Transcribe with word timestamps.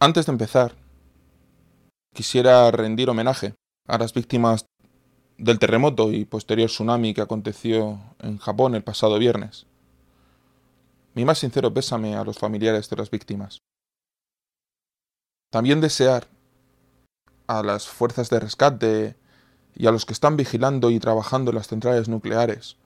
Antes 0.00 0.26
de 0.26 0.32
empezar, 0.32 0.76
quisiera 2.14 2.70
rendir 2.70 3.10
homenaje 3.10 3.54
a 3.88 3.98
las 3.98 4.14
víctimas 4.14 4.64
del 5.38 5.58
terremoto 5.58 6.12
y 6.12 6.24
posterior 6.24 6.68
tsunami 6.68 7.14
que 7.14 7.20
aconteció 7.20 7.98
en 8.20 8.38
Japón 8.38 8.76
el 8.76 8.84
pasado 8.84 9.18
viernes. 9.18 9.66
Mi 11.14 11.24
más 11.24 11.38
sincero 11.40 11.74
pésame 11.74 12.14
a 12.14 12.22
los 12.22 12.38
familiares 12.38 12.88
de 12.88 12.96
las 12.96 13.10
víctimas. 13.10 13.58
También 15.50 15.80
desear 15.80 16.28
a 17.48 17.64
las 17.64 17.88
fuerzas 17.88 18.30
de 18.30 18.38
rescate 18.38 19.16
y 19.74 19.88
a 19.88 19.90
los 19.90 20.06
que 20.06 20.12
están 20.12 20.36
vigilando 20.36 20.92
y 20.92 21.00
trabajando 21.00 21.50
en 21.50 21.56
las 21.56 21.66
centrales 21.66 22.08
nucleares 22.08 22.76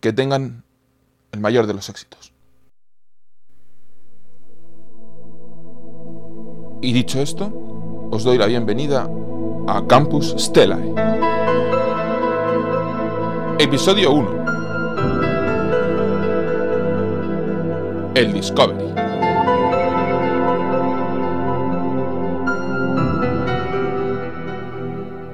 que 0.00 0.12
tengan 0.12 0.62
el 1.32 1.40
mayor 1.40 1.66
de 1.66 1.72
los 1.72 1.88
éxitos. 1.88 2.35
Y 6.82 6.92
dicho 6.92 7.20
esto, 7.20 7.50
os 8.10 8.22
doy 8.22 8.36
la 8.36 8.44
bienvenida 8.46 9.08
a 9.66 9.86
Campus 9.86 10.34
Stellae. 10.38 10.94
Episodio 13.58 14.12
1. 14.12 14.44
El 18.14 18.32
Discovery. 18.34 18.94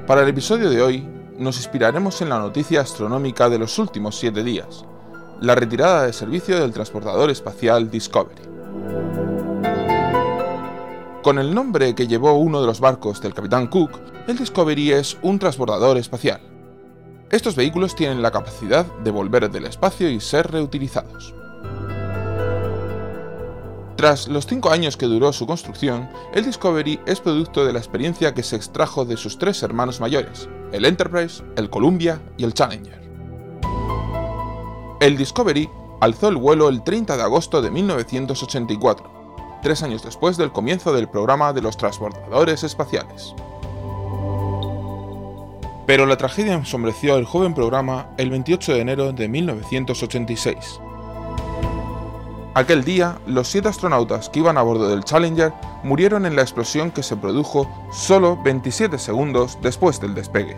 Para 0.07 0.21
el 0.21 0.29
episodio 0.29 0.69
de 0.69 0.81
hoy, 0.81 1.07
nos 1.37 1.57
inspiraremos 1.57 2.21
en 2.21 2.29
la 2.29 2.39
noticia 2.39 2.79
astronómica 2.81 3.49
de 3.49 3.59
los 3.59 3.77
últimos 3.79 4.15
siete 4.17 4.43
días, 4.43 4.85
la 5.41 5.55
retirada 5.55 6.05
de 6.05 6.13
servicio 6.13 6.57
del 6.59 6.71
transportador 6.71 7.29
espacial 7.29 7.91
Discovery. 7.91 8.52
Con 11.23 11.39
el 11.39 11.55
nombre 11.55 11.95
que 11.95 12.05
llevó 12.05 12.33
uno 12.33 12.59
de 12.59 12.67
los 12.67 12.81
barcos 12.81 13.21
del 13.21 13.33
capitán 13.33 13.67
Cook, 13.67 13.97
el 14.27 14.37
Discovery 14.37 14.91
es 14.91 15.17
un 15.21 15.39
transbordador 15.39 15.95
espacial. 15.95 16.41
Estos 17.31 17.55
vehículos 17.55 17.95
tienen 17.95 18.21
la 18.21 18.29
capacidad 18.29 18.85
de 18.85 19.09
volver 19.09 19.49
del 19.49 19.63
espacio 19.63 20.09
y 20.09 20.19
ser 20.19 20.51
reutilizados. 20.51 21.33
Tras 23.95 24.27
los 24.27 24.45
cinco 24.45 24.69
años 24.69 24.97
que 24.97 25.05
duró 25.05 25.31
su 25.31 25.47
construcción, 25.47 26.09
el 26.33 26.43
Discovery 26.43 26.99
es 27.05 27.21
producto 27.21 27.63
de 27.63 27.71
la 27.71 27.79
experiencia 27.79 28.33
que 28.33 28.43
se 28.43 28.57
extrajo 28.57 29.05
de 29.05 29.15
sus 29.15 29.37
tres 29.37 29.63
hermanos 29.63 30.01
mayores, 30.01 30.49
el 30.73 30.83
Enterprise, 30.83 31.41
el 31.55 31.69
Columbia 31.69 32.21
y 32.35 32.43
el 32.43 32.53
Challenger. 32.53 33.01
El 34.99 35.15
Discovery 35.15 35.69
alzó 36.01 36.27
el 36.27 36.35
vuelo 36.35 36.67
el 36.67 36.83
30 36.83 37.15
de 37.15 37.23
agosto 37.23 37.61
de 37.61 37.71
1984, 37.71 39.22
tres 39.63 39.81
años 39.81 40.03
después 40.03 40.37
del 40.37 40.51
comienzo 40.51 40.93
del 40.93 41.07
programa 41.07 41.53
de 41.53 41.61
los 41.61 41.77
transbordadores 41.77 42.63
espaciales. 42.63 43.33
Pero 45.87 46.05
la 46.05 46.17
tragedia 46.17 46.53
ensombreció 46.53 47.17
el 47.17 47.25
joven 47.25 47.53
programa 47.53 48.07
el 48.17 48.29
28 48.29 48.73
de 48.73 48.79
enero 48.79 49.13
de 49.13 49.27
1986. 49.27 50.79
Aquel 52.55 52.83
día, 52.83 53.17
los 53.25 53.47
siete 53.47 53.69
astronautas 53.69 54.29
que 54.29 54.39
iban 54.39 54.57
a 54.57 54.61
bordo 54.61 54.87
del 54.87 55.03
Challenger 55.03 55.53
murieron 55.81 56.25
en 56.25 56.35
la 56.35 56.43
explosión 56.43 56.91
que 56.91 57.01
se 57.01 57.15
produjo 57.15 57.67
solo 57.91 58.37
27 58.43 58.99
segundos 58.99 59.57
después 59.61 59.99
del 59.99 60.13
despegue. 60.13 60.57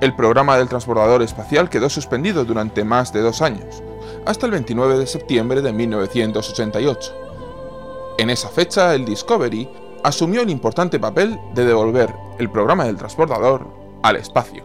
El 0.00 0.14
programa 0.14 0.58
del 0.58 0.68
transbordador 0.68 1.22
espacial 1.22 1.70
quedó 1.70 1.88
suspendido 1.88 2.44
durante 2.44 2.84
más 2.84 3.12
de 3.12 3.20
dos 3.20 3.40
años, 3.42 3.82
hasta 4.26 4.46
el 4.46 4.52
29 4.52 4.98
de 4.98 5.06
septiembre 5.06 5.62
de 5.62 5.72
1988. 5.72 7.19
En 8.20 8.28
esa 8.28 8.50
fecha, 8.50 8.94
el 8.94 9.06
Discovery 9.06 9.66
asumió 10.04 10.42
el 10.42 10.50
importante 10.50 11.00
papel 11.00 11.40
de 11.54 11.64
devolver 11.64 12.14
el 12.38 12.50
programa 12.50 12.84
del 12.84 12.98
transportador 12.98 13.66
al 14.02 14.16
espacio. 14.16 14.62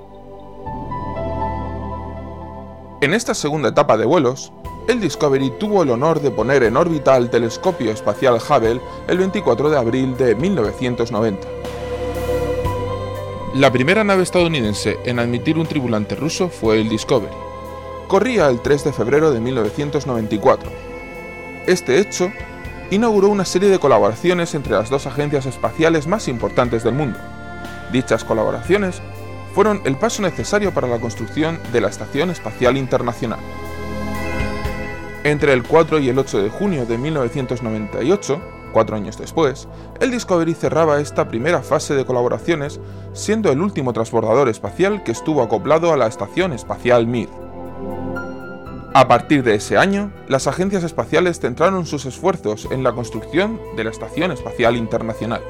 En 2.99 3.13
esta 3.13 3.33
segunda 3.33 3.69
etapa 3.69 3.95
de 3.95 4.03
vuelos, 4.03 4.51
el 4.89 4.99
Discovery 4.99 5.51
tuvo 5.57 5.83
el 5.83 5.91
honor 5.91 6.19
de 6.19 6.31
poner 6.31 6.63
en 6.63 6.75
órbita 6.75 7.15
al 7.15 7.29
telescopio 7.29 7.91
espacial 7.91 8.35
Hubble 8.35 8.81
el 9.07 9.17
24 9.19 9.69
de 9.69 9.77
abril 9.77 10.17
de 10.17 10.35
1990. 10.35 11.47
La 13.53 13.71
primera 13.71 14.03
nave 14.03 14.23
estadounidense 14.23 14.97
en 15.05 15.17
admitir 15.17 15.57
un 15.57 15.65
tripulante 15.65 16.15
ruso 16.15 16.49
fue 16.49 16.81
el 16.81 16.89
Discovery 16.89 17.45
corría 18.09 18.49
el 18.49 18.59
3 18.59 18.83
de 18.83 18.91
febrero 18.93 19.31
de 19.31 19.39
1994. 19.39 20.69
Este 21.67 21.99
hecho 21.99 22.31
inauguró 22.91 23.29
una 23.29 23.45
serie 23.45 23.69
de 23.69 23.79
colaboraciones 23.79 24.55
entre 24.55 24.73
las 24.73 24.89
dos 24.89 25.07
agencias 25.07 25.45
espaciales 25.45 26.07
más 26.07 26.27
importantes 26.27 26.83
del 26.83 26.93
mundo. 26.93 27.19
Dichas 27.91 28.23
colaboraciones 28.23 29.01
fueron 29.53 29.81
el 29.85 29.95
paso 29.95 30.21
necesario 30.21 30.73
para 30.73 30.87
la 30.87 30.99
construcción 30.99 31.59
de 31.71 31.81
la 31.81 31.87
Estación 31.87 32.29
Espacial 32.29 32.77
Internacional. 32.77 33.39
Entre 35.23 35.53
el 35.53 35.63
4 35.63 35.99
y 35.99 36.09
el 36.09 36.19
8 36.19 36.43
de 36.43 36.49
junio 36.49 36.85
de 36.85 36.97
1998, 36.97 38.41
cuatro 38.75 38.97
años 38.97 39.17
después, 39.17 39.69
el 40.01 40.11
Discovery 40.11 40.53
cerraba 40.53 40.99
esta 40.99 41.29
primera 41.29 41.61
fase 41.61 41.95
de 41.95 42.05
colaboraciones, 42.05 42.81
siendo 43.13 43.49
el 43.49 43.61
último 43.61 43.93
transbordador 43.93 44.49
espacial 44.49 45.01
que 45.03 45.13
estuvo 45.13 45.41
acoplado 45.41 45.93
a 45.93 45.97
la 45.97 46.07
Estación 46.07 46.51
Espacial 46.51 47.07
Mir. 47.07 47.29
A 48.97 49.09
partir 49.09 49.43
de 49.43 49.55
ese 49.55 49.77
año, 49.77 50.13
las 50.29 50.47
agencias 50.47 50.85
espaciales 50.85 51.41
centraron 51.41 51.85
sus 51.85 52.05
esfuerzos 52.05 52.65
en 52.71 52.81
la 52.81 52.93
construcción 52.93 53.59
de 53.75 53.83
la 53.83 53.89
Estación 53.89 54.31
Espacial 54.31 54.77
Internacional. 54.77 55.41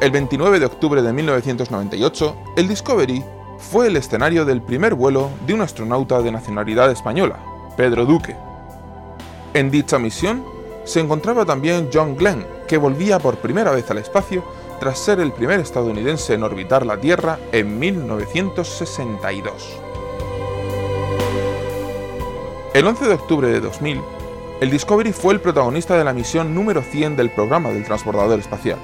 El 0.00 0.10
29 0.10 0.58
de 0.58 0.66
octubre 0.66 1.02
de 1.02 1.12
1998, 1.12 2.36
el 2.56 2.66
Discovery 2.66 3.24
fue 3.58 3.86
el 3.86 3.96
escenario 3.96 4.44
del 4.44 4.60
primer 4.60 4.96
vuelo 4.96 5.30
de 5.46 5.54
un 5.54 5.60
astronauta 5.60 6.20
de 6.20 6.32
nacionalidad 6.32 6.90
española, 6.90 7.38
Pedro 7.76 8.04
Duque. 8.04 8.34
En 9.54 9.70
dicha 9.70 10.00
misión 10.00 10.44
se 10.82 10.98
encontraba 10.98 11.46
también 11.46 11.90
John 11.94 12.16
Glenn, 12.16 12.44
que 12.66 12.76
volvía 12.76 13.20
por 13.20 13.36
primera 13.36 13.70
vez 13.70 13.88
al 13.92 13.98
espacio 13.98 14.42
tras 14.80 14.98
ser 14.98 15.20
el 15.20 15.30
primer 15.30 15.60
estadounidense 15.60 16.34
en 16.34 16.42
orbitar 16.42 16.84
la 16.84 16.96
Tierra 16.96 17.38
en 17.52 17.78
1962. 17.78 19.89
El 22.72 22.86
11 22.86 23.06
de 23.06 23.14
octubre 23.14 23.48
de 23.48 23.58
2000, 23.58 24.00
el 24.60 24.70
Discovery 24.70 25.12
fue 25.12 25.34
el 25.34 25.40
protagonista 25.40 25.98
de 25.98 26.04
la 26.04 26.12
misión 26.12 26.54
número 26.54 26.82
100 26.82 27.16
del 27.16 27.30
programa 27.30 27.70
del 27.70 27.84
transbordador 27.84 28.38
espacial. 28.38 28.78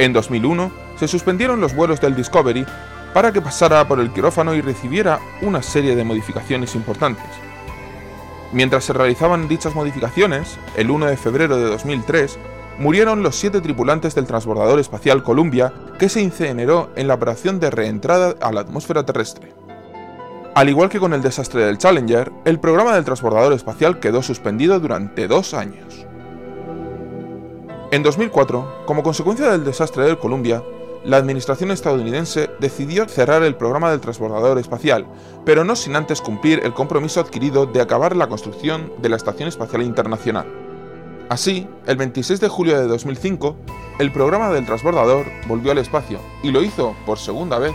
En 0.00 0.12
2001, 0.12 0.72
se 0.96 1.06
suspendieron 1.06 1.60
los 1.60 1.76
vuelos 1.76 2.00
del 2.00 2.16
Discovery 2.16 2.66
para 3.14 3.30
que 3.30 3.40
pasara 3.40 3.86
por 3.86 4.00
el 4.00 4.12
quirófano 4.12 4.52
y 4.56 4.60
recibiera 4.60 5.20
una 5.42 5.62
serie 5.62 5.94
de 5.94 6.02
modificaciones 6.02 6.74
importantes. 6.74 7.24
Mientras 8.52 8.82
se 8.82 8.94
realizaban 8.94 9.46
dichas 9.46 9.76
modificaciones, 9.76 10.58
el 10.76 10.90
1 10.90 11.06
de 11.06 11.16
febrero 11.16 11.56
de 11.56 11.66
2003, 11.66 12.36
murieron 12.80 13.22
los 13.22 13.36
siete 13.36 13.60
tripulantes 13.60 14.16
del 14.16 14.26
transbordador 14.26 14.80
espacial 14.80 15.22
Columbia 15.22 15.72
que 16.00 16.08
se 16.08 16.20
incineró 16.20 16.90
en 16.96 17.06
la 17.06 17.14
operación 17.14 17.60
de 17.60 17.70
reentrada 17.70 18.34
a 18.40 18.50
la 18.50 18.62
atmósfera 18.62 19.06
terrestre. 19.06 19.57
Al 20.58 20.68
igual 20.68 20.88
que 20.88 20.98
con 20.98 21.12
el 21.12 21.22
desastre 21.22 21.64
del 21.64 21.78
Challenger, 21.78 22.32
el 22.44 22.58
programa 22.58 22.92
del 22.92 23.04
transbordador 23.04 23.52
espacial 23.52 24.00
quedó 24.00 24.24
suspendido 24.24 24.80
durante 24.80 25.28
dos 25.28 25.54
años. 25.54 26.04
En 27.92 28.02
2004, 28.02 28.82
como 28.84 29.04
consecuencia 29.04 29.52
del 29.52 29.62
desastre 29.62 30.02
del 30.02 30.18
Columbia, 30.18 30.64
la 31.04 31.16
administración 31.16 31.70
estadounidense 31.70 32.50
decidió 32.58 33.06
cerrar 33.08 33.44
el 33.44 33.54
programa 33.54 33.92
del 33.92 34.00
transbordador 34.00 34.58
espacial, 34.58 35.06
pero 35.44 35.62
no 35.62 35.76
sin 35.76 35.94
antes 35.94 36.20
cumplir 36.20 36.58
el 36.64 36.74
compromiso 36.74 37.20
adquirido 37.20 37.66
de 37.66 37.80
acabar 37.80 38.16
la 38.16 38.26
construcción 38.26 38.92
de 39.00 39.10
la 39.10 39.16
Estación 39.16 39.48
Espacial 39.48 39.82
Internacional. 39.82 40.48
Así, 41.28 41.68
el 41.86 41.96
26 41.96 42.40
de 42.40 42.48
julio 42.48 42.80
de 42.80 42.88
2005, 42.88 43.54
el 44.00 44.10
programa 44.10 44.50
del 44.50 44.66
transbordador 44.66 45.24
volvió 45.46 45.70
al 45.70 45.78
espacio 45.78 46.18
y 46.42 46.50
lo 46.50 46.62
hizo 46.62 46.96
por 47.06 47.20
segunda 47.20 47.60
vez 47.60 47.74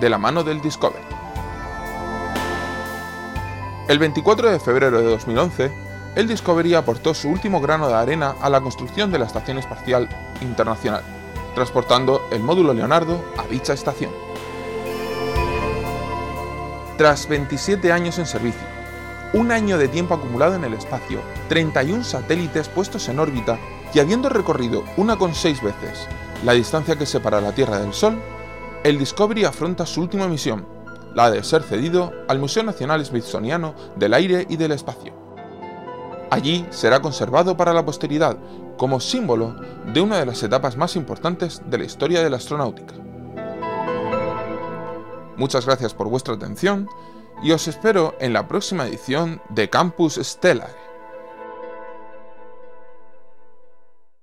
de 0.00 0.10
la 0.10 0.18
mano 0.18 0.42
del 0.42 0.60
Discovery. 0.60 1.15
El 3.88 4.00
24 4.00 4.50
de 4.50 4.58
febrero 4.58 5.00
de 5.00 5.08
2011, 5.08 5.70
el 6.16 6.26
Discovery 6.26 6.74
aportó 6.74 7.14
su 7.14 7.28
último 7.28 7.60
grano 7.60 7.86
de 7.86 7.94
arena 7.94 8.34
a 8.40 8.50
la 8.50 8.60
construcción 8.60 9.12
de 9.12 9.20
la 9.20 9.26
Estación 9.26 9.58
Espacial 9.58 10.08
Internacional, 10.40 11.02
transportando 11.54 12.26
el 12.32 12.42
módulo 12.42 12.74
Leonardo 12.74 13.24
a 13.38 13.46
dicha 13.46 13.74
estación. 13.74 14.10
Tras 16.98 17.28
27 17.28 17.92
años 17.92 18.18
en 18.18 18.26
servicio, 18.26 18.66
un 19.34 19.52
año 19.52 19.78
de 19.78 19.86
tiempo 19.86 20.14
acumulado 20.14 20.56
en 20.56 20.64
el 20.64 20.74
espacio, 20.74 21.20
31 21.48 22.02
satélites 22.02 22.68
puestos 22.68 23.08
en 23.08 23.20
órbita 23.20 23.56
y 23.94 24.00
habiendo 24.00 24.28
recorrido 24.28 24.82
una 24.96 25.16
con 25.16 25.32
seis 25.32 25.62
veces 25.62 26.08
la 26.44 26.54
distancia 26.54 26.96
que 26.96 27.06
separa 27.06 27.40
la 27.40 27.52
Tierra 27.52 27.78
del 27.78 27.94
Sol, 27.94 28.20
el 28.82 28.98
Discovery 28.98 29.44
afronta 29.44 29.86
su 29.86 30.00
última 30.00 30.26
misión, 30.26 30.75
la 31.14 31.30
de 31.30 31.42
ser 31.42 31.62
cedido 31.62 32.12
al 32.28 32.38
Museo 32.38 32.62
Nacional 32.62 33.04
Smithsoniano 33.04 33.74
del 33.96 34.14
Aire 34.14 34.46
y 34.48 34.56
del 34.56 34.72
Espacio. 34.72 35.14
Allí 36.30 36.66
será 36.70 37.00
conservado 37.00 37.56
para 37.56 37.72
la 37.72 37.84
posteridad 37.84 38.36
como 38.76 39.00
símbolo 39.00 39.56
de 39.92 40.00
una 40.00 40.18
de 40.18 40.26
las 40.26 40.42
etapas 40.42 40.76
más 40.76 40.96
importantes 40.96 41.62
de 41.66 41.78
la 41.78 41.84
historia 41.84 42.22
de 42.22 42.30
la 42.30 42.36
astronáutica. 42.36 42.94
Muchas 45.36 45.66
gracias 45.66 45.94
por 45.94 46.08
vuestra 46.08 46.34
atención 46.34 46.88
y 47.42 47.52
os 47.52 47.68
espero 47.68 48.14
en 48.20 48.32
la 48.32 48.48
próxima 48.48 48.86
edición 48.86 49.40
de 49.50 49.68
Campus 49.70 50.14
Stellar. 50.14 50.95